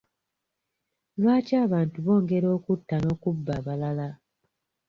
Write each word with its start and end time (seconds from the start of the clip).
Lwaki 1.21 1.53
abantu 1.65 1.97
bongera 2.05 2.47
okutta 2.57 2.95
n'okubba 2.99 3.51
abalala? 3.59 4.07